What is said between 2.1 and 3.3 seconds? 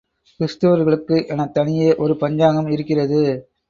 பஞ்சாங்கம் இருக்கிறது!